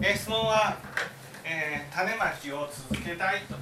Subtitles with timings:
[0.00, 0.76] えー質問は、
[1.44, 3.54] えー種まきを続けたいと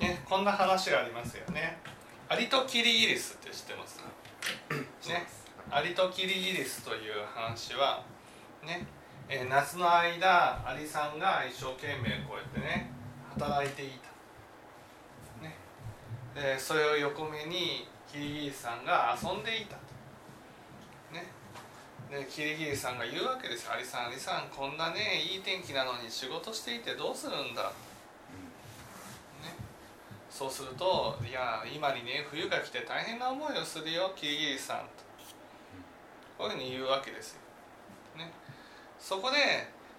[0.00, 1.78] ね、こんな話がありますよね。
[2.28, 3.96] アリとキリギリスって知ってます？
[3.98, 4.04] ね、
[5.78, 8.02] アリとキリギリスという話は
[8.66, 8.84] ね、
[9.28, 12.90] え夏の間アリさんが一生懸命こうやってね
[13.38, 13.90] 働いてい
[15.38, 15.54] た、ね、
[16.34, 19.82] でそれを横目にキリギリスさんが遊んでいたと、
[21.14, 21.30] ね、
[22.10, 27.62] でキリギリスさんが言うわけですよ「アリさんアリさんこんなねいい天気なのに仕事していてどうするんだ」
[29.46, 29.54] ね、
[30.28, 35.07] そうすると「いや今にね冬が来て大変な思いをするよキリギリスさん」と。
[36.38, 37.40] こういうふうに言うわけですよ。
[38.16, 38.32] ね、
[38.98, 39.36] そこで、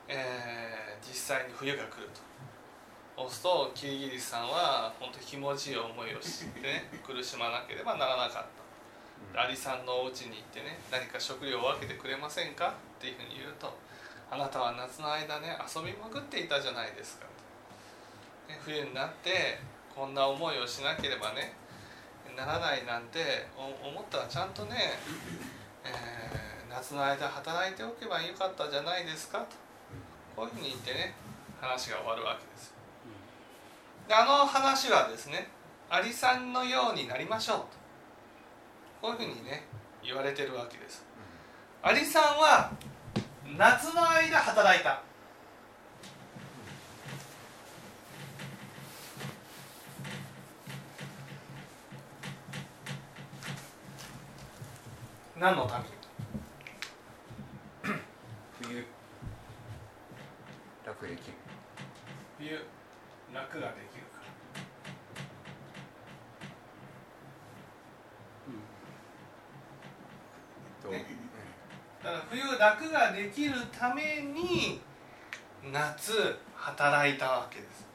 [0.07, 2.21] えー実際に冬が来ると。
[3.17, 8.45] そうするとキリギリスさんは本当に気持ちいい思いをしてね 苦しまなければならなかっ
[9.33, 9.41] た。
[9.41, 12.69] アリさんのお家に行ってね何か食料を分けてくれませんか？
[12.69, 13.77] っていうふうに言うと
[14.31, 17.25] あなたは夏の間ね遊びまくっていたじゃないですか。
[18.47, 19.59] と、ね、冬になって
[19.93, 21.53] こんな思いをしなければね
[22.35, 24.97] ならないなんてお思ったらちゃんとね、
[25.93, 29.45] えー夏の間働いておけばよかったじゃないですかと。
[30.35, 31.15] こういうふうに言ってね
[31.59, 32.73] 話が終わるわけです。
[34.07, 35.49] であの話はですね
[35.89, 37.65] アリさんのようになりましょうと。
[39.01, 39.65] こういうふうにね
[40.03, 41.03] 言われてるわけです。
[41.81, 42.71] アリさんは
[43.57, 45.01] 夏の間働いた。
[55.39, 55.85] 何のため？
[55.85, 55.91] に
[58.61, 58.85] 冬。
[60.85, 61.37] 楽できる。
[62.37, 62.65] 冬。
[63.33, 64.23] 楽ができるから。
[70.83, 71.05] と、ね
[72.03, 74.81] だから冬楽ができるために
[75.71, 77.87] 夏働いたわけです。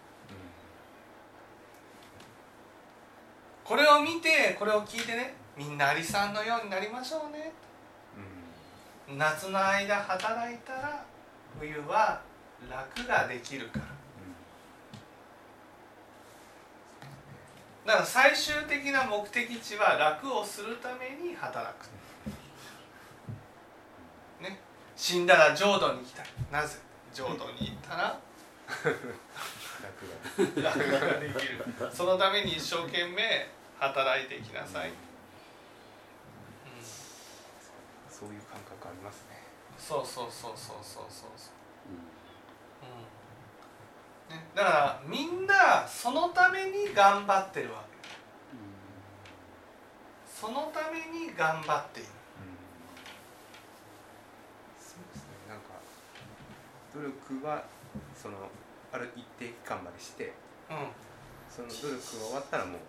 [3.63, 7.53] これを見てこれを聞いてねみんなアリさんのようになりましょうね。
[9.09, 9.19] うん。
[9.19, 11.05] 夏の間働いたら
[11.61, 12.21] 冬は
[12.69, 13.85] 楽ができるから。
[17.87, 21.85] だから最終的な目的地は楽をするために働く。
[24.43, 24.59] ね。
[24.97, 26.27] 死んだら浄土に行きたい。
[26.51, 26.79] なぜ？
[27.13, 28.19] 浄土に行ったら？
[30.63, 30.79] 楽が楽
[31.15, 31.65] ができる。
[31.93, 33.49] そのために一生懸命
[33.79, 34.95] 働いていきなさい、うん
[38.25, 39.37] そういう感覚ありますね。
[39.77, 41.31] そうそうそうそうそうそう。
[41.37, 41.93] そう
[44.33, 44.35] うん。
[44.35, 47.93] ね、だからみんなそのために頑張ってるわけ。
[50.25, 52.09] そのために頑張っている。
[54.81, 55.37] そうですね。
[55.47, 55.77] なんか
[56.95, 57.65] 努力は
[58.17, 58.37] その
[58.91, 60.33] ある一定期間までして
[60.71, 60.89] うん。
[61.51, 62.81] その努力が終わったらもう。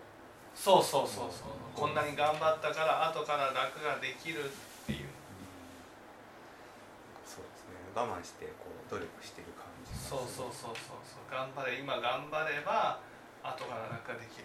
[0.54, 1.48] そうそうそうそう。
[1.74, 4.50] こんなに頑張ったから後から楽ができる。
[4.86, 5.10] っていう
[7.26, 11.32] そうですね我慢してこう努力してる感じそうそうそうそうそう。
[11.32, 13.00] 頑張れ今頑張れば
[13.42, 14.44] 後から楽ができ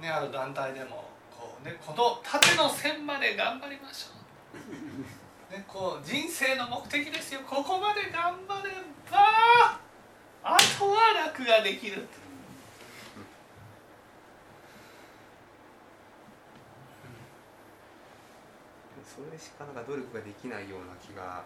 [0.00, 4.16] ねある団体でもこうねこの縦の線まで頑張りましょ
[4.56, 5.52] う。
[5.52, 7.40] ねこう人生の目的ですよ。
[7.46, 8.72] ここまで頑張れ
[9.12, 9.76] ば
[10.42, 12.08] あとは楽ができる。
[19.04, 21.42] それしかなんか努力ができないような気が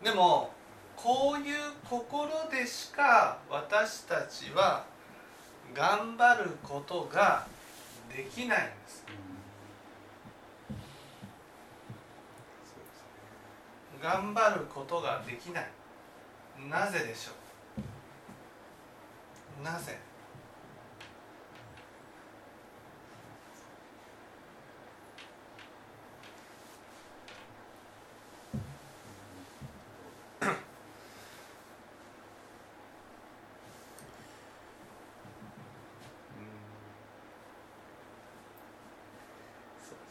[0.00, 0.04] うん。
[0.04, 0.50] でも
[0.96, 1.56] こういう
[1.88, 4.84] 心でしか私たちは
[5.74, 7.46] 頑張ることが
[8.14, 9.04] できないんです。
[14.02, 15.70] 頑張ることができない。
[16.68, 17.32] なぜでしょ
[19.60, 19.62] う？
[19.62, 19.98] なぜ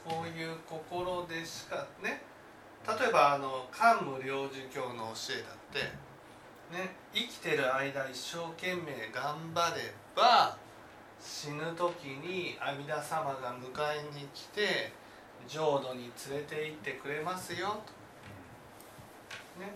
[0.05, 2.21] こういう心でしかね
[2.87, 5.79] 例えばあの桓武領事教の教えだって
[6.75, 10.57] ね生きてる間一生懸命頑張れば
[11.19, 14.93] 死ぬ時に阿弥陀様が迎えに来て
[15.47, 19.71] 浄土に連れて行ってくれますよと、ね、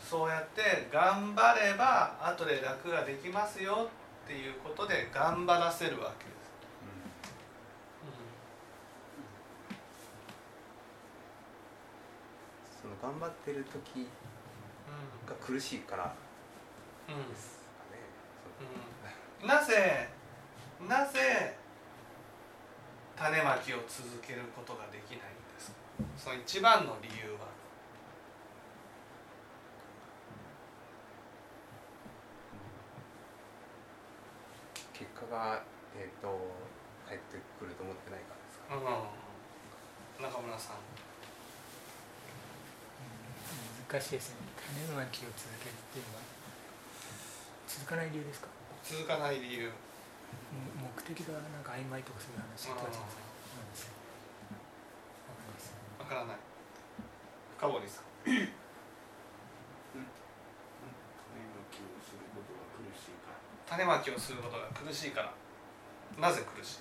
[0.00, 3.90] そうやって頑張れば後で楽ができますよ
[4.24, 6.34] っていうことで頑張らせるわけです。
[12.82, 14.08] その頑張ってる時
[15.28, 16.14] が苦しいから
[17.06, 17.14] うん。
[17.16, 18.00] うんですかね、
[19.42, 19.48] うん。
[19.48, 20.08] なぜ
[20.88, 21.58] なぜ
[23.14, 25.76] 種まきを続けることができないんですか？
[26.16, 27.52] その一番の理由は。
[34.94, 35.62] 結果が
[35.94, 36.26] えっ、と
[37.06, 38.78] 返ってくると思ってないからですか、う
[40.22, 40.24] ん。
[40.24, 40.76] 中村さん
[43.90, 44.36] 難しいですね。
[44.56, 46.22] 種まきを続けるっていうのは。
[47.68, 48.48] 続かない理由ですか？
[48.82, 49.68] 続かない理由。
[49.68, 53.94] も目的がなんか曖昧とかそういう話とかなんですよ
[55.28, 55.74] わかります。
[56.00, 56.36] わからない。
[57.58, 58.04] 深堀さん。
[58.14, 58.50] 種ま
[61.70, 65.32] きをすることが苦しいから種まきをすることが苦しいから
[66.20, 66.80] なぜ苦しい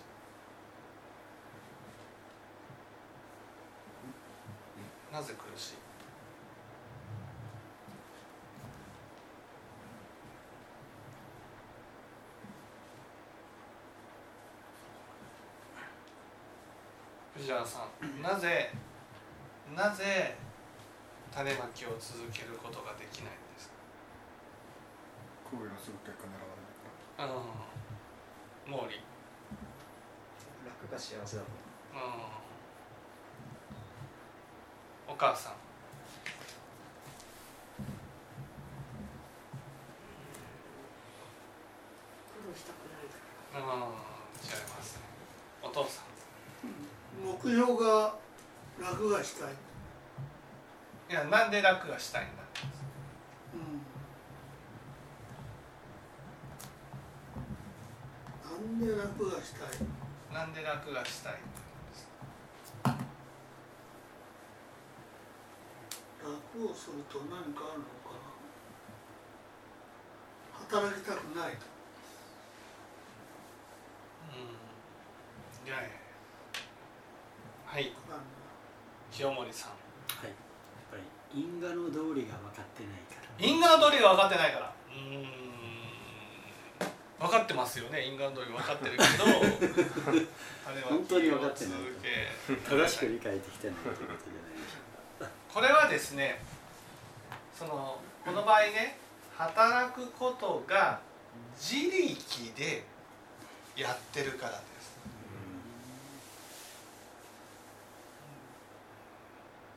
[5.13, 5.73] なぜ苦しい
[17.63, 18.71] 原さんなぜ
[19.75, 20.35] なぜ
[21.33, 23.73] 種まきを続けることができないんですか？
[25.49, 26.67] 行為のする結果狙われる
[27.17, 28.99] かうん毛利。
[30.65, 32.03] 楽が幸せだもん。
[32.03, 32.07] う
[35.09, 35.13] ん。
[35.13, 35.53] お母さん
[42.33, 43.17] 苦労したくないか
[43.53, 43.93] うん
[44.43, 45.01] 違いますね
[45.61, 46.05] お父さん
[47.23, 48.15] 目標が
[49.03, 49.53] 楽がしたい、
[51.09, 52.43] いやなんで楽がしたいんだ？
[53.53, 53.83] うん、
[58.49, 59.69] なんで楽がしたい？
[60.33, 61.35] なんで楽がしたいん
[66.23, 68.15] 楽をすると何かあるのか
[70.71, 70.77] な？
[70.79, 71.65] 働きたくないと。
[74.31, 75.67] うん。
[75.67, 75.89] いやいや
[77.65, 77.91] はい
[79.13, 79.69] 清盛さん。
[79.69, 80.27] はい。
[80.27, 80.33] やっ
[80.89, 81.03] ぱり
[81.39, 83.29] 因果の道理が分かってないから。
[83.37, 84.73] 因果の通りが分かってないから。
[84.89, 85.43] うーん。
[87.19, 88.03] 分かってますよね。
[88.03, 89.05] 因果の通り分かってるけど。
[90.65, 91.79] あれは本当に分かってない
[92.67, 94.77] 正しく理解できてないということじゃないでしょ
[95.21, 95.29] うか。
[95.53, 96.41] これはですね
[97.57, 98.97] そのこの場合ね
[99.37, 100.99] 働くことが
[101.55, 102.83] 自力で
[103.75, 104.72] やってるからです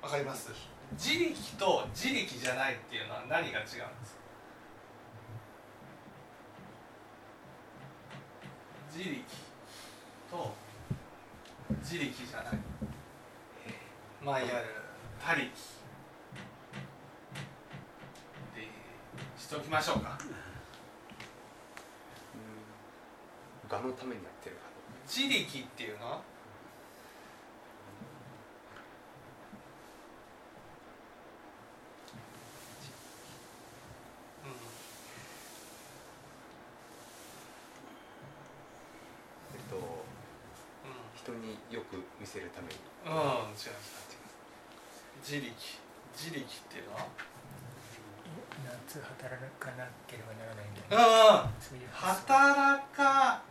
[0.06, 0.52] わかります。
[0.92, 3.82] 自力と自力じゃないっていうのは何が違うんですか？
[8.96, 9.20] 自力
[10.30, 10.54] と
[11.82, 12.58] 自力じゃない。
[14.22, 14.50] 前ある
[15.18, 15.50] 他力で
[19.36, 20.16] しておきましょうか。
[23.68, 23.76] うん。
[23.76, 24.62] 我のためにやってるか。
[25.04, 26.20] 自力っていうのは
[39.54, 39.76] えっと
[41.14, 42.74] 人によく見せるために
[43.06, 43.56] うん、うん、違う違う違う
[45.26, 45.50] 自力
[46.14, 47.08] 自力っていうのは？
[48.86, 52.32] 夏働かなければならないみたいなうんそういう発想。
[52.32, 53.42] 働か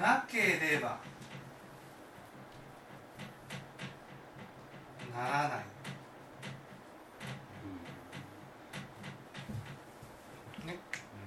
[0.00, 0.98] なければ
[5.14, 5.54] ならな
[10.64, 10.66] い。
[10.66, 10.78] ね？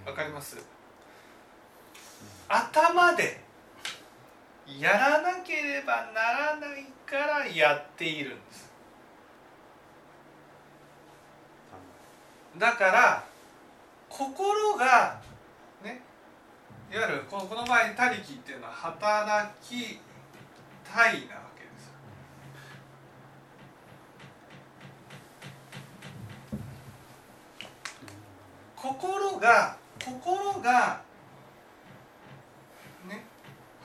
[0.06, 0.58] わかります？
[2.50, 3.45] 頭で
[4.80, 8.72] やらなければならないからやっているんです。
[12.58, 13.24] だから
[14.10, 15.20] 心が
[15.84, 16.02] ね
[16.92, 20.00] いわゆるこのこの場合「他力」っていうのは働き
[20.84, 21.94] たいなわけですよ。
[28.76, 31.02] 心が心が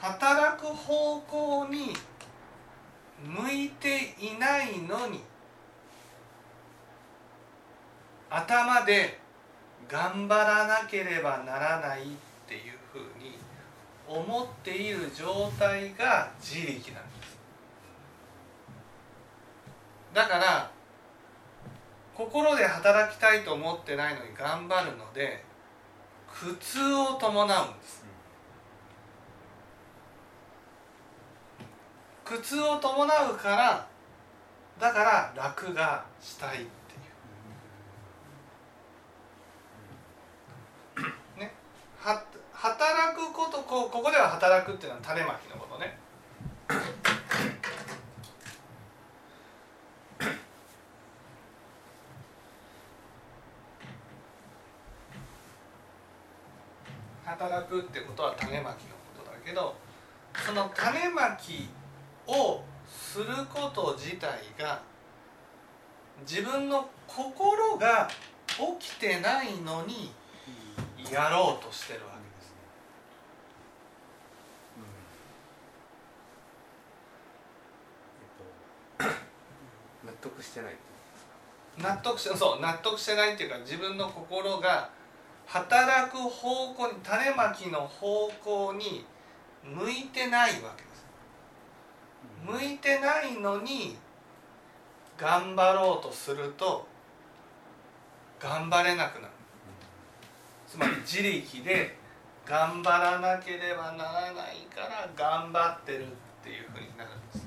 [0.01, 1.93] 働く方向に
[3.23, 5.21] 向いていないのに
[8.31, 9.19] 頭で
[9.87, 12.05] 頑張らなければならないっ
[12.49, 13.37] ていうふうに
[14.09, 17.39] 思っている状態が自力なんです。
[20.15, 20.71] だから
[22.15, 25.45] 心で働きたいと思ってないのに頑張るので
[26.29, 28.10] 苦痛を伴うんです。
[32.31, 33.89] 苦痛を伴うから
[34.79, 36.67] だから楽がしたいってい
[41.37, 41.41] う。
[41.41, 41.53] ね。
[41.99, 42.23] は
[42.53, 45.99] 働くことこここでは働くっていうのは種まきのことね。
[57.25, 59.75] 働くってことは種まきのことだけど
[60.47, 61.69] その種まき
[62.31, 64.83] をすること自体が
[66.29, 68.09] 自分の心が
[68.79, 70.13] 起きてないのに
[71.11, 72.55] やろうとしてるわけです
[79.01, 80.75] えっと納得してない
[81.79, 84.91] 納得してそう納得してないっていうか自分の心が
[85.47, 89.05] 働く方向に種まきの方向に
[89.65, 90.90] 向いてないわけです
[92.47, 93.97] 向いてないのに
[95.17, 96.87] 頑張ろうとすると
[98.39, 99.35] 頑張れなくなる。
[100.67, 101.97] つまり自力で
[102.47, 106.07] 頑張らなければならないから頑張ってるっ
[106.43, 107.47] ていうふうになるんです。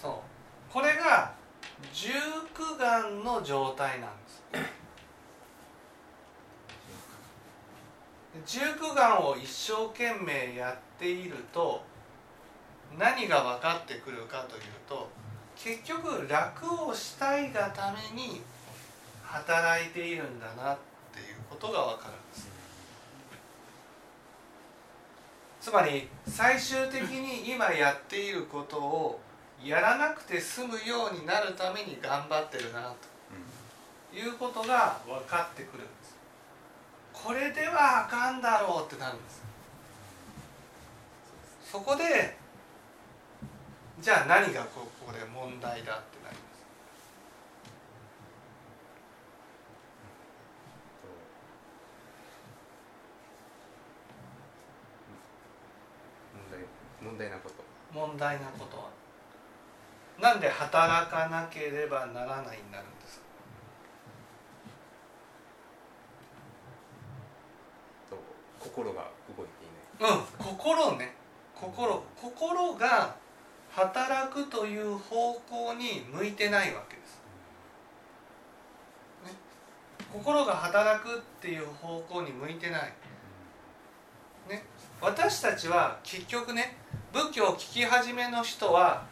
[0.00, 0.72] そう。
[0.72, 1.34] これが
[1.92, 2.08] 重
[2.54, 4.79] 苦眼の状態なんです。
[8.46, 11.82] 重苦眼を一生懸命やっていると
[12.98, 15.08] 何が分かってくるかというと
[15.56, 18.40] 結局楽をしたいがために
[19.22, 20.78] 働いているんだなっ
[21.12, 22.50] ていうことが分かるんです。
[25.60, 29.20] つまり最終的に今やっていることを
[29.62, 32.94] やらなくて済むようになるために頑張ってるな
[34.10, 35.84] ということが分かってくる。
[37.22, 39.42] これではあかんだろうってなるんです。
[41.70, 42.36] そこで
[44.00, 46.64] じゃあ何がここで問題だってなります。
[56.34, 56.64] 問題
[57.02, 57.54] 問題なこと。
[57.92, 59.00] 問題なことは。
[60.20, 63.24] なんで働かなければならないになるんですか
[68.10, 68.16] と
[68.60, 70.12] 心が動いていない。
[70.12, 71.14] うん心ね。
[71.54, 73.16] 心心が
[73.70, 77.20] 働くという方向に向いてないわけです、
[79.26, 79.32] ね、
[80.12, 82.92] 心が働くっていう方向に向いてない。
[84.48, 84.64] ね。
[85.00, 86.76] 私たちは結局ね
[87.12, 89.06] 仏教を聞き始めの人は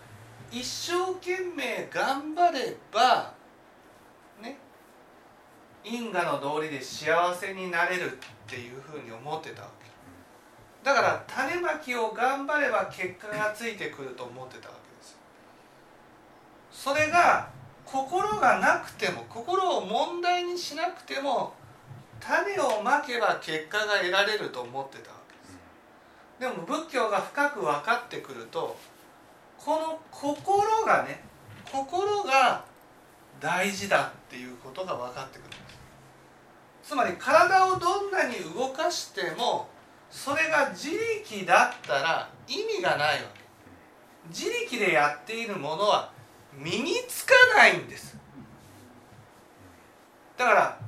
[0.50, 3.34] 一生懸命頑張れば
[4.42, 4.56] ね。
[5.84, 8.18] 因果の道理で幸せになれる。
[8.48, 9.86] っていうふうに思ってたわけ。
[10.82, 15.10] だから種まきを頑張れば結果がついてくると思ってたわけです。
[15.12, 15.18] よ
[16.72, 17.50] それが
[17.84, 21.52] 心がなくても心を問題にしなくても
[22.20, 25.58] 種をまけば結果が得られると思ってたわけです。
[26.40, 28.74] でも仏教が深く分かってくると
[29.58, 31.20] この心がね
[31.70, 32.64] 心が
[33.40, 35.47] 大事だっていうことが分かってくる。
[36.88, 39.68] つまり体をどんなに動かしても
[40.11, 40.88] それが自
[41.23, 43.42] 力だったら意味がないわけ。
[44.30, 46.11] 自力でやっているものは
[46.54, 48.16] 身につかないんです。
[50.38, 50.78] だから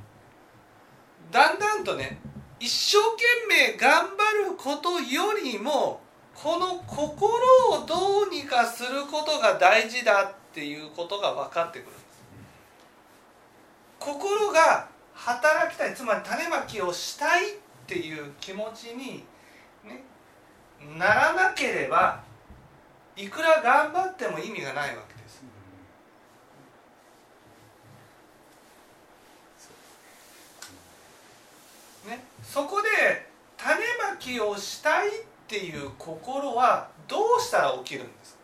[1.31, 2.19] だんだんとね
[2.59, 3.23] 一生懸
[3.71, 6.01] 命頑張ることよりも
[6.33, 7.37] この心
[7.73, 12.01] をどうにかすることが大事だっていうことが分かってくるんです。
[13.99, 14.89] 心が
[15.23, 17.53] 働きたいつまり種まきをしたいっ
[17.85, 19.23] ていう気持ちに、
[19.83, 20.03] ね、
[20.97, 22.23] ならなければ
[23.15, 25.43] いくら頑張っても意味がないわけです。
[32.07, 32.87] ね、そこで
[33.57, 35.11] 種まきをしたいっ
[35.47, 38.40] ていう心はどうしたら起きるんですか？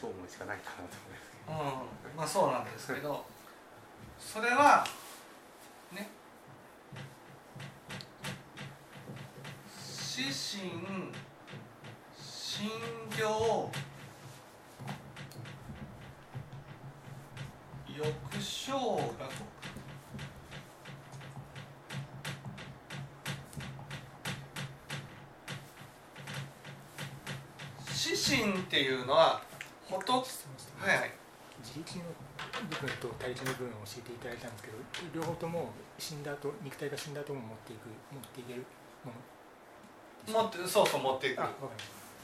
[0.00, 2.12] 超思いしかないかなと思いますけど。
[2.12, 2.16] うん。
[2.16, 3.24] まあそうなんですけど。
[4.16, 4.86] それは
[5.92, 6.08] ね。
[9.66, 11.12] 死神
[12.16, 12.70] 心
[13.16, 13.70] 行
[17.96, 18.06] 欲
[18.40, 19.28] 生が
[27.92, 29.47] 死神っていうのは
[29.88, 31.12] 仏質問してはいはい。
[31.58, 32.14] 自力の
[32.70, 34.78] 部分と他力の部分を教えていただいたんですけど
[35.10, 38.62] 両方とも死んだ後肉体が死んだ後も持っていく持っていける
[39.02, 39.18] もの
[40.28, 41.42] 持ってそうそう持っていく。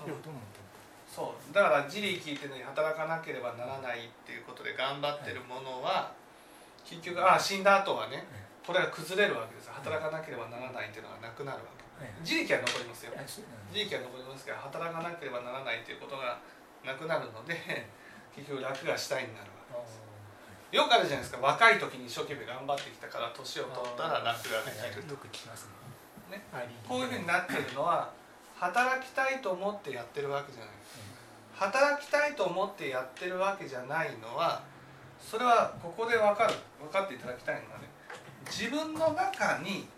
[0.06, 0.74] 両方とも持っていく
[1.10, 1.54] そう。
[1.54, 6.12] だから自力っていうのに働かなければならないっていうことで頑張ってるものは、
[6.84, 8.26] 結局あ死んだ後はね
[8.66, 11.82] これが崩れるわけです働かなければならないっていうのがなくなるわけ。
[12.20, 13.12] 自力は残りますよ。
[13.72, 16.38] 自力は残りますから働かなければならないっていうことが
[16.84, 17.88] なくなるので
[18.34, 19.82] 結局楽がしたいになるわ
[20.70, 21.38] けよくあるじゃないですか。
[21.40, 25.02] 若い時に一生懸命頑張ってきたから年を取ったら楽ができる。
[25.04, 25.68] とよく聞きます
[26.28, 26.42] ね。
[26.88, 28.10] こういうふうになってるのは
[28.58, 30.70] 働きたいと思ってやってるわけじゃない。
[31.54, 34.62] 働きたいと思ってやってるわけじゃないのは
[35.20, 36.54] それはここで分かる。
[36.80, 37.88] 分かっていただきたいのはね
[38.46, 39.88] 自分の中に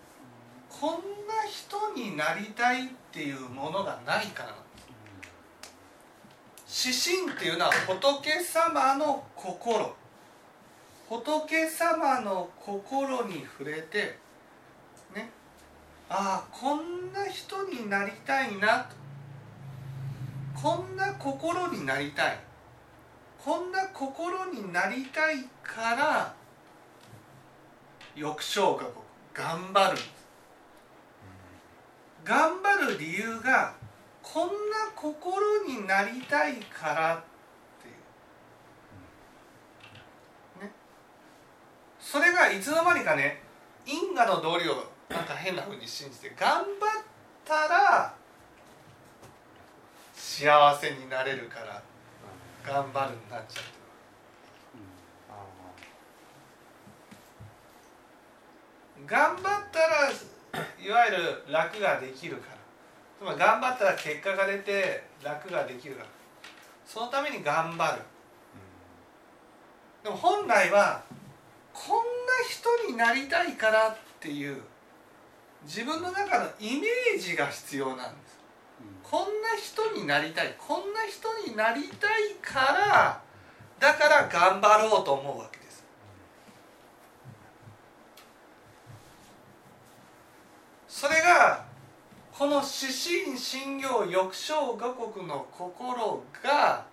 [0.69, 0.93] こん
[1.27, 4.55] な人になりたいっていうものがないから
[6.69, 9.95] 指針っていうのは仏様の心。
[11.09, 14.19] 仏様の心に触れて
[15.15, 15.31] ね。
[16.09, 18.81] ああこんな人になりたいな。
[18.81, 18.97] と
[20.61, 22.39] こんな心になりたい。
[23.47, 26.35] こんな心になりたいから
[28.17, 28.89] 欲生が
[29.33, 29.99] 頑張る
[32.25, 33.73] 頑張る理由が
[34.37, 34.53] こんな
[34.95, 37.21] 心になりたいからっ
[37.81, 37.91] てい
[40.61, 40.63] う。
[40.63, 40.71] ね。
[41.99, 43.41] それがいつの間にかね
[43.87, 44.75] 因果の道理を
[45.09, 46.67] なんか変な風に信じて頑張っ
[47.47, 48.15] たら
[50.13, 51.83] 幸せになれるから
[52.63, 53.77] 頑張るになっちゃってる。
[55.31, 55.47] あ
[59.07, 62.56] 頑張ったらいわゆる楽ができるから
[63.19, 66.09] つまり頑張ったら結果が出て楽ができるから。
[66.87, 68.03] そのために頑張る。
[70.05, 71.03] でも本来は
[71.73, 72.03] こんな
[72.49, 74.63] 人になりたいからっていう
[75.65, 78.39] 自分の中のイメージが必要なんです。
[79.03, 80.55] こんな人になりたい。
[80.57, 83.21] こんな人になりたいから
[83.81, 85.85] だから頑張ろうと思うわけです。
[90.89, 91.66] それが
[92.39, 96.85] この指針信行欲生我国の心が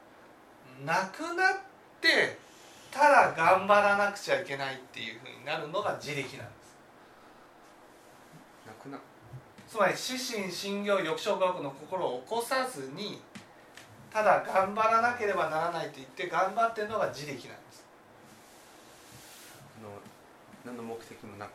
[0.86, 1.58] なくなっ
[2.00, 2.38] て
[2.90, 6.78] ただ頑張らなくちゃいけないっていうふうになるのが自力なんです。
[8.68, 8.98] あなくな。
[9.68, 13.20] つまり指針信行欲生我国の心を起こさずに
[14.14, 17.84] ただ頑張らなければならないと言って頑張ってるのが自力なんです。
[20.66, 21.50] 何の目的もなく。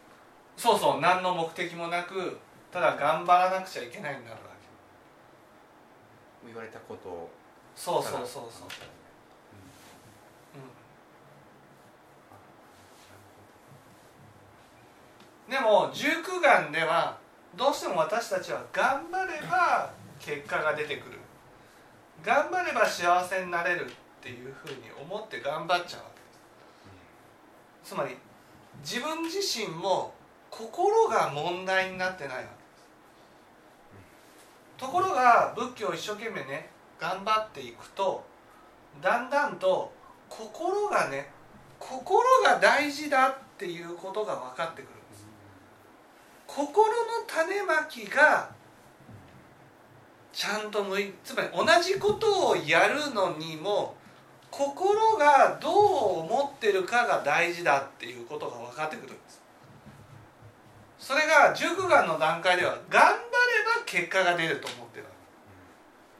[0.59, 2.37] そうそう何の目的もなく
[2.72, 4.38] ただ頑張らなくちゃいけないになるわ
[6.42, 6.46] け。
[6.46, 7.31] 言われたことを。
[7.74, 8.42] そうそうそうそう、
[10.54, 10.61] うん
[15.44, 17.18] うん、でも十九眼では
[17.57, 21.18] どうしても私たちは頑張れば結果が出てくる。
[22.24, 23.88] 頑張れば幸せになれるっ
[24.20, 26.26] ていうふうに思って頑張っちゃうわけで
[27.85, 27.90] す。
[27.90, 28.16] つまり
[28.83, 30.12] 自分自身も
[30.50, 32.48] 心が問題になってないわけ
[34.78, 38.24] ところが仏教を一生懸命ね頑張っていくと
[39.02, 39.92] だんだんと
[40.28, 41.30] 心がね
[41.78, 45.26] 心が大事だっていうことが分かってくるんです。
[46.46, 46.94] 心の
[47.26, 48.50] 種まきが
[50.32, 53.96] ちゃんと向いつまり同じことをやるのにも
[54.50, 55.74] 心がどう
[56.20, 59.42] 思ってるかが大事だっていうことが分かってくるんです。
[60.98, 63.16] それが熟眼の段階では頑
[63.88, 65.11] 結果が出ると思ってるわ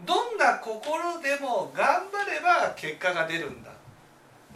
[0.01, 3.71] けどんな心でも頑張れば結果が出るんだ。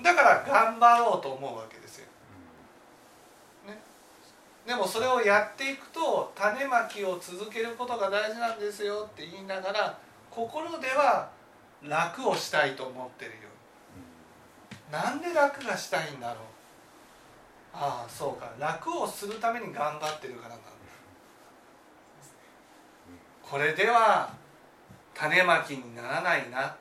[0.02, 2.06] だから頑張ろうと思うわけですよ。
[4.66, 9.98] でもそれをやっていくと種まきを続けることが大事なんですよって言いながら
[10.30, 11.28] 心では
[11.82, 13.36] 楽をしたいと思ってるよ。
[14.90, 16.36] なんで楽がしたいんだろう。
[17.74, 18.52] ああそうか。
[18.58, 20.71] 楽をするために頑張ってるからな
[23.48, 24.32] これでは
[25.14, 26.74] 種まきにならないな。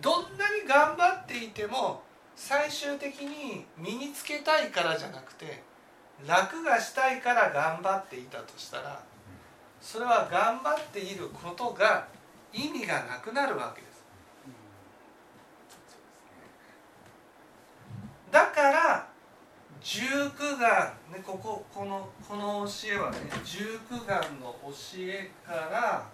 [0.00, 2.02] どんなに頑張っていても
[2.34, 5.62] 最終的に身につけたいからじゃなくて
[6.26, 9.02] 楽がしたいから頑張っていたとしたら
[9.80, 12.06] それは頑張っていることが
[12.52, 14.04] 意味がなくなるわけです。
[18.30, 19.09] だから
[19.82, 26.06] 十九願ねこここのこの教えはね十九願の教えから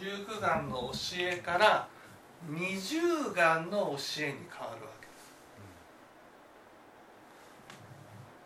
[0.00, 1.88] 十九願の教えから
[2.48, 2.98] 二十
[3.34, 5.06] 願の教えに変わるわけ。
[5.06, 5.34] です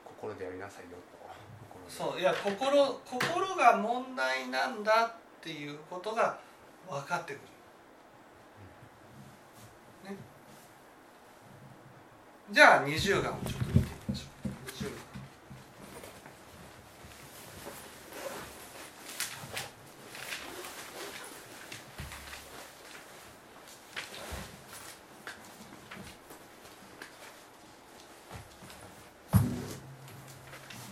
[0.05, 1.21] 心でやりなさいよと。
[1.89, 6.39] そういや心心が問題なんだっていうことが
[6.91, 7.43] 分かってくる。
[10.11, 10.17] ね、
[12.51, 14.49] じゃあ二十願をちょっと見てみましょう。
[14.73, 14.91] 二十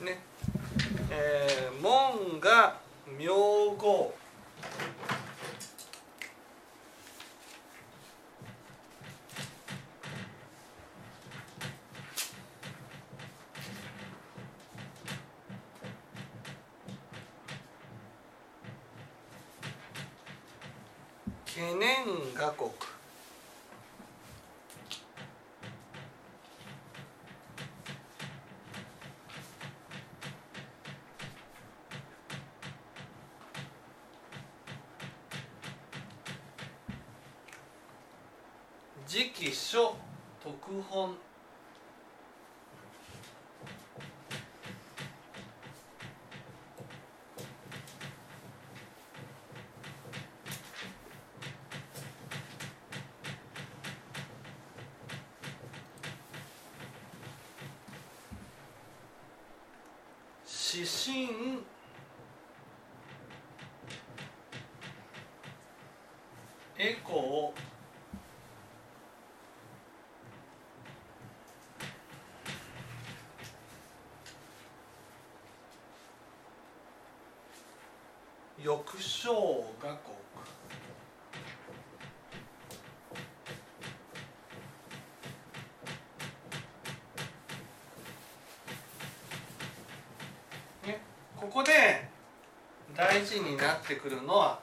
[0.00, 0.20] 願ね、
[1.10, 2.78] えー、門が
[3.18, 3.26] 名
[3.76, 4.14] 号
[21.58, 22.70] 懸念が国
[39.08, 39.96] 直書
[40.40, 41.16] 特本
[66.76, 67.68] エコー。
[78.60, 80.18] 翼章学校
[90.84, 91.00] ね、
[91.36, 92.08] ここで
[92.96, 94.58] 大事になってくるのは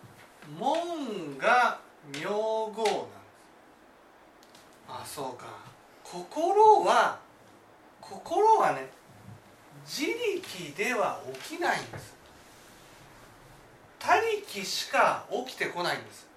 [0.57, 1.79] 門が
[2.11, 2.85] 名号なんです。
[4.89, 5.45] あそうか。
[6.03, 7.19] 心は
[8.01, 8.89] 心はね
[9.85, 12.15] 自力では起きないんです。
[13.99, 16.27] 他力しか起きてこないんです。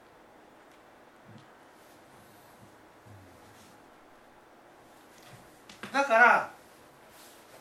[5.92, 6.50] だから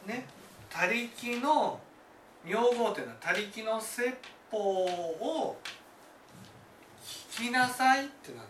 [0.05, 0.25] ね
[0.69, 1.79] 他力の
[2.45, 4.17] 名号というのは他力の説
[4.51, 5.57] 法を
[7.03, 8.47] 聞きなさいってなる。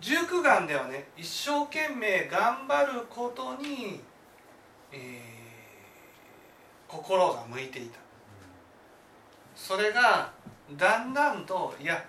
[0.00, 1.08] 十九願ではね。
[1.16, 4.00] 一生懸命頑張ることに、
[4.92, 5.28] えー
[6.88, 7.98] 心が向いていた。
[9.54, 10.32] それが
[10.76, 12.02] だんだんといや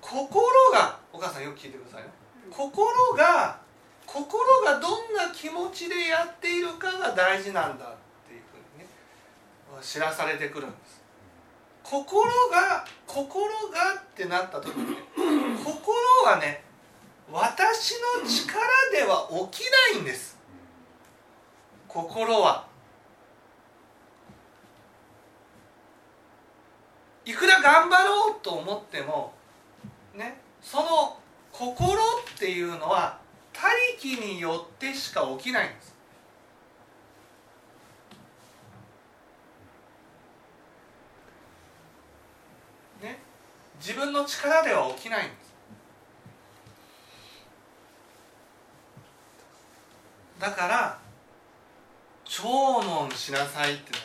[0.00, 0.40] 心
[0.72, 2.06] がお母さんよく聞いてくださいよ。
[2.50, 3.58] 心が
[4.12, 7.88] 心がどんな気持ちでやっているかが大事なんだっ
[8.26, 8.88] ていうふうにね
[9.80, 11.00] 知らされてくるんです。
[11.84, 14.96] 心が心がってなった時にね
[15.64, 15.94] 心
[16.26, 16.64] はね
[17.30, 20.36] 私の力では起きないんです。
[21.86, 22.66] 心は。
[27.24, 29.32] いくら頑張ろうと思っても
[30.16, 31.16] ねその
[31.52, 31.96] 心っ
[32.36, 33.19] ていうのは
[33.60, 33.68] 他
[33.98, 35.94] 力によってしか起きないんです。
[43.02, 43.18] ね。
[43.78, 45.52] 自分の力では起きないんです。
[50.38, 50.98] だから
[52.24, 54.04] 聴聞しなさいってなる。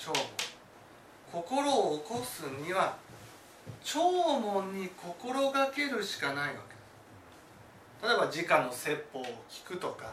[0.00, 0.16] 聴聞。
[1.30, 2.96] 心を起こすには
[3.84, 4.00] 聴
[4.40, 6.77] 聞に心がけるしかないわけ。
[8.02, 10.12] 例えば時価の説法を聞くとか、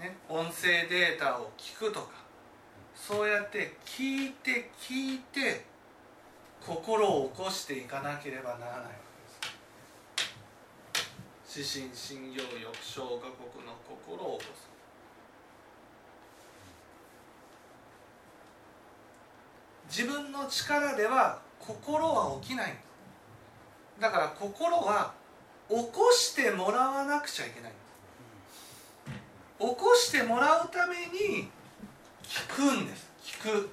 [0.00, 2.24] ね、音声データを聞くとか
[2.94, 5.64] そうやって聞いて聞いて
[6.64, 8.88] 心を起こしていかなければならないわ
[11.44, 11.78] けです。
[11.78, 14.74] 指針信国の心を起こす。
[19.88, 22.74] 自分の力では心は起きない
[24.00, 25.12] だから心は
[25.68, 27.72] 起こしてもらわなくちゃいけない。
[29.58, 31.48] 起こしてもらうために
[32.22, 33.10] 聞くんです。
[33.22, 33.70] 聞く。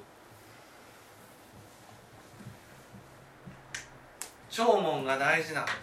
[4.49, 5.75] 聴聞が大事なんです。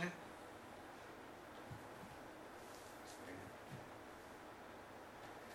[0.00, 0.12] ね。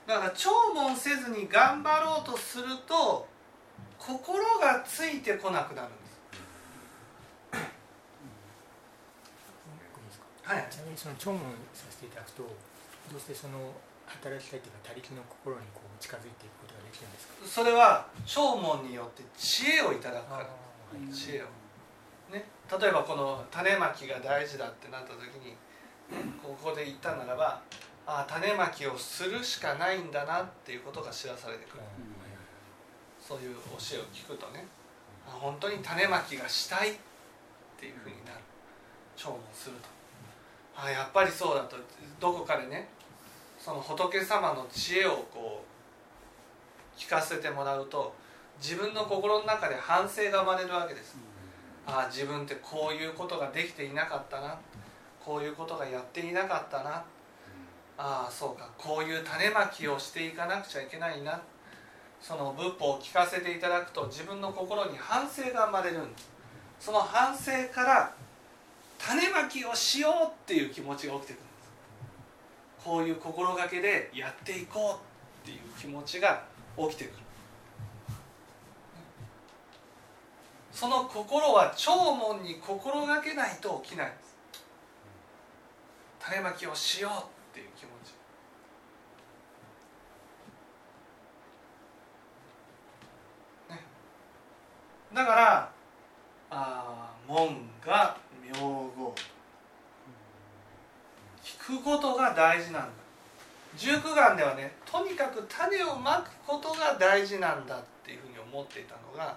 [0.08, 3.28] だから聴聞せずに頑張ろうとすると
[3.98, 6.20] 心がついてこなくなるんです
[7.52, 7.58] こ
[9.98, 10.72] れいいですかはい。
[10.72, 11.44] ちなみにその聴聞
[11.76, 13.76] させていただくとどうしてその
[14.08, 17.44] 働きたいというか他力の心にこう近づいていくことができるんですか？
[17.44, 20.32] それは聴聞によって知恵をいただく。
[20.32, 20.50] からは
[20.96, 21.52] い知恵を、
[22.32, 25.60] ね、例えばこの種まきが大事だってなった時に
[26.40, 27.60] ここで言ったならば
[28.08, 31.84] ああ種まきをするしかないんだなっていうことが知らされてくる。
[33.20, 34.64] そういう教えを聞くとね
[35.28, 36.94] あ本当に種まきがしたいっ
[37.76, 38.40] ていうふうになる。
[39.18, 39.95] 聴聞すると
[40.78, 41.78] あやっぱりそうだと
[42.20, 42.90] どこかでね
[43.60, 48.14] その仏様の知恵をこう聞かせてもらうと
[48.62, 51.18] 自分の心の中で反省が生まれるわけです。
[51.86, 54.58] ああ自分ってこういうことができていなかったな。
[55.24, 57.04] こういうことがやっていなかったな。
[57.98, 58.70] ああそうか。
[58.78, 61.42] こういう種まきをしていかなくちゃいけないな。
[62.22, 66.30] その仏法を聞かせていただくと自分の心に反省が生まれるんです。
[66.80, 68.14] その反省から
[69.06, 71.72] 種まきをしようっていう気持ちが起きてくるんです。
[72.84, 75.00] こういう心がけでやっていこ
[75.44, 76.44] うっていう気持ちが
[76.76, 77.14] 起きてくる。
[80.72, 84.36] その心は聴聞に心がけないと起きないんです。
[86.20, 88.16] 種まきをしようっていう気持ち。
[95.14, 95.72] だから
[96.50, 98.18] あ門が
[98.54, 99.16] 名号。
[101.44, 103.06] 聞くことが大事なんだ。
[103.78, 109.36] 十九眼ではねとにかく種をまくことが大事なんだっていうふうに思っていたのが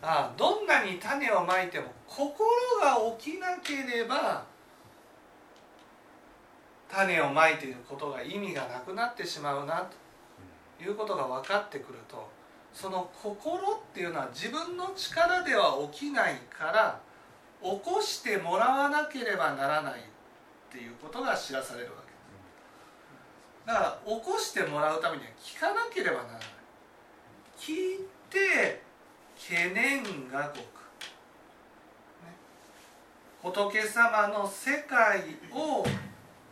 [0.00, 2.46] ああどんなに種をまいても心
[2.80, 4.44] が起きなければ
[6.88, 9.88] 種をまいていることが意味がなくなってしまうな
[10.78, 12.28] ということが分かってくると
[12.72, 13.60] その心っ
[13.94, 17.00] ていうのは自分の力では起きないから
[17.62, 19.96] 起こしてもらわなければならないっ
[20.70, 23.66] ていうことが知らされるわけです。
[23.66, 26.40] だから起こしてもらうためには聞かなければならない
[27.58, 27.76] 聞い
[28.28, 28.82] て
[29.38, 30.72] 懸念がごく、
[33.42, 35.20] 仏様の世界
[35.52, 35.84] を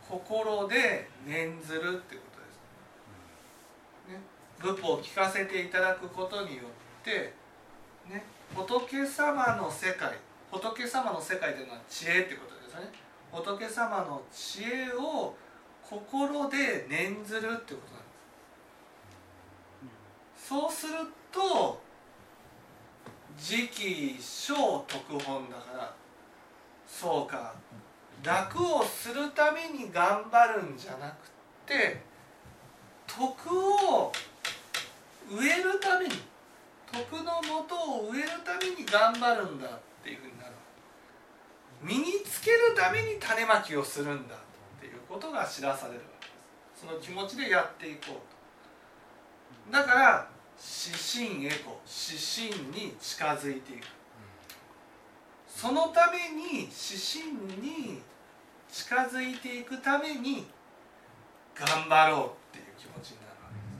[0.09, 2.45] 心で念ずるってことで
[4.07, 4.21] す、ね、
[4.59, 7.33] 仏法を聞かせていただくことによって、
[8.09, 8.23] ね、
[8.55, 10.17] 仏様の世界
[10.51, 12.91] 仏様の世界というのは知恵っていうことですよね。
[13.31, 15.33] 仏様の知恵を
[15.81, 18.09] 心で念ずるっていうことなんで
[20.37, 20.47] す。
[20.49, 20.93] そうする
[21.31, 21.81] と
[23.37, 25.95] 次期小特本だから
[26.85, 27.55] そうか。
[28.23, 31.27] 楽をするために頑張るんじゃなく
[31.65, 31.99] て
[33.07, 34.11] 徳を
[35.31, 36.11] 植えるために
[36.91, 40.33] 徳のもとを植えるために頑張るんだっていうふうに
[41.81, 44.37] 身につけるために種まきをするんだっ
[44.79, 46.33] ていうことが知らされるわけで
[46.75, 46.85] す。
[46.85, 48.13] その気持ちでやっていこう
[49.71, 49.77] と。
[49.77, 53.85] だから指針エコ指針に近づいていく。
[55.47, 58.01] そのために指針に
[58.71, 60.47] 近づいていくために
[61.53, 62.19] 頑張ろう
[62.57, 63.71] っていう気持ちになるわけです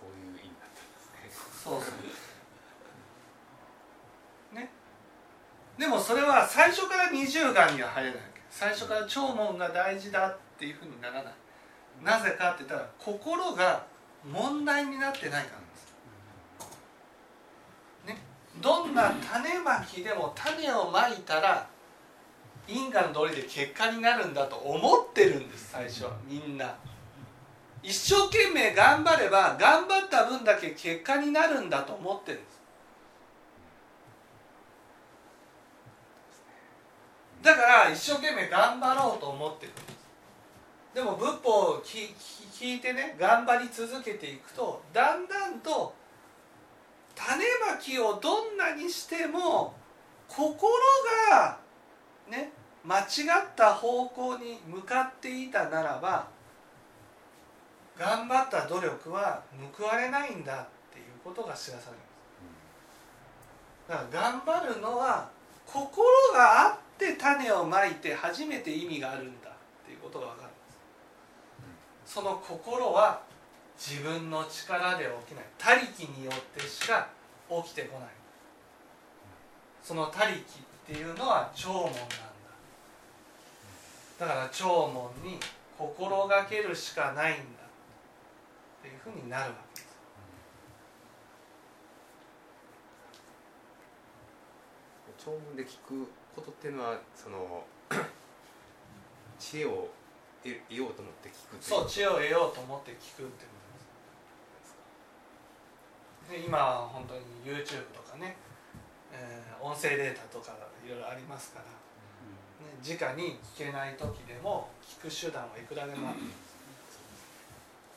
[0.00, 1.28] そういう意味だったんですね
[1.64, 1.92] そうそう
[4.56, 4.70] ね
[5.88, 8.20] でもそれは最初から二重眼には入れない。
[8.50, 11.32] 最初から聴聞が大事だっていうふうにならない。
[12.04, 13.86] なぜかって言ったら心が
[14.30, 15.60] 問題になってないから
[18.12, 18.18] です。
[18.18, 18.22] ね。
[18.60, 21.66] どんな種まきでも種をまいたら
[22.66, 26.74] 因果の道理で結果になるんだと思ってるんです最初はみんな。
[27.82, 32.57] 一生懸命頑張れば頑張った分だけ結果になるんだと思ってるんです。
[37.42, 39.72] だから一生懸命頑張ろうと思ってる
[40.94, 42.14] でも仏法を聞
[42.52, 45.94] 聞いてね頑張り続けていくとだんだんと
[47.14, 49.74] 種まきをどんなにしても
[50.28, 50.70] 心
[51.30, 51.58] が
[52.28, 52.52] ね
[52.84, 53.06] 間違っ
[53.56, 56.26] た方向に向かっていたならば
[57.98, 59.42] 頑張った努力は
[59.76, 61.96] 報われないんだっていうことが知らされ
[63.96, 65.28] ますだから頑張るのは
[65.66, 69.52] 心があって種をまいて初めて意味があるんだっ
[69.86, 70.56] ていうことが分かるんで
[72.06, 72.14] す。
[72.14, 73.22] その心は
[73.78, 75.44] 自分の力で起きない。
[75.56, 77.08] 他力によってしか
[77.48, 78.08] 起きてこない。
[79.82, 80.42] その他力っ
[80.86, 82.00] ていうのは聴聞なんだ。
[84.18, 84.90] だから聴
[85.24, 85.38] 聞に
[85.78, 87.44] 心がけるしかないんだっ
[88.82, 89.96] ていうふうになるわけです。
[95.24, 97.64] 聴聞で聞くことっていうのはその
[99.38, 99.88] 知恵を
[100.42, 103.52] 得得ようと思って聞くそう知恵を得ようと思って聞くってこ
[106.28, 106.40] とです。
[106.42, 108.36] で今は本当に YouTube とかね、
[109.12, 116.18] えー音声データとかいろいろありますから、ね、直に聞けない時でも聞く手段はいくらでもある。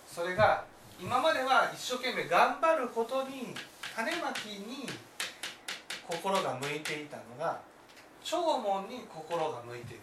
[0.08, 0.66] それが
[1.00, 3.56] 今までは一生懸命頑張ることに
[3.96, 4.88] 種まきに
[6.08, 7.60] 心が向いていたのが
[8.24, 10.02] 聴聞に心が向いていく。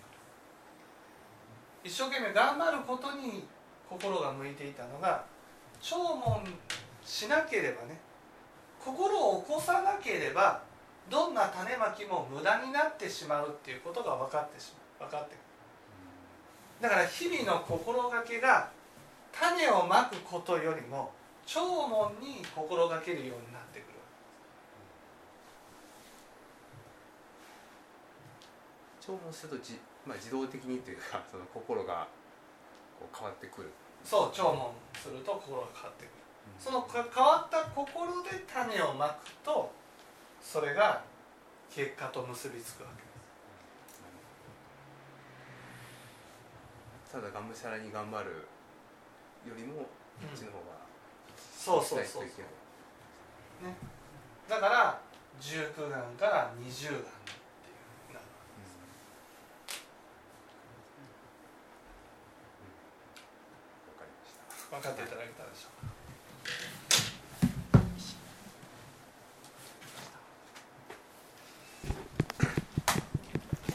[1.85, 3.47] 一生懸命頑張ることに
[3.89, 5.25] 心が向いていたのが
[5.81, 6.53] 聴聞
[7.05, 7.99] しなければね
[8.85, 10.63] 心を起こさなければ
[11.09, 15.39] どんな種まきも無駄になってしまうっていうことが分かってしまう分かってくる。
[16.83, 18.71] だから日々の心がけが
[19.33, 21.13] 種をまくことよりも
[21.47, 23.98] 聴聞に心がけるようになってくる。
[29.09, 32.07] 聴聞するとじ、まあ、自動的にというか その心が
[33.01, 33.71] こう変わってくる。
[34.05, 34.53] そう聴
[34.95, 36.13] 聞すると心が変わってくる。
[36.59, 39.73] そのか変わった心で種をまくと
[40.43, 41.03] それが
[41.71, 43.09] 結果と結びつくわけで
[47.07, 47.13] す。
[47.13, 48.31] ただがむしゃらに頑張る
[49.47, 49.89] よりもこ
[50.23, 50.65] うんっちの方が
[51.57, 52.29] そうそうそうそう。
[52.29, 52.49] しないといけな
[53.71, 53.75] い
[54.49, 55.01] だから
[55.41, 56.99] 19眼から20眼っていう
[58.13, 58.25] なる
[63.87, 65.78] わかりました分かっていただけたでしょうか。